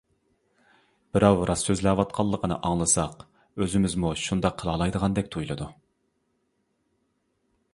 [1.17, 3.21] بىراۋ راست سۆزلەۋاتقىنىنى ئاڭلىساق،
[3.65, 5.69] ئۆزىمىزمۇ شۇنداق قىلالايدىغاندەك تۇيۇلىدۇ.